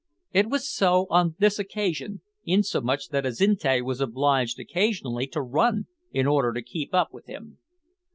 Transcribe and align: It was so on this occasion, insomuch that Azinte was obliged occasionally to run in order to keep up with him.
It 0.33 0.49
was 0.49 0.67
so 0.67 1.05
on 1.11 1.35
this 1.37 1.59
occasion, 1.59 2.21
insomuch 2.43 3.09
that 3.09 3.23
Azinte 3.23 3.83
was 3.85 4.01
obliged 4.01 4.59
occasionally 4.59 5.27
to 5.27 5.43
run 5.43 5.85
in 6.11 6.25
order 6.25 6.51
to 6.53 6.63
keep 6.63 6.91
up 6.95 7.13
with 7.13 7.27
him. 7.27 7.59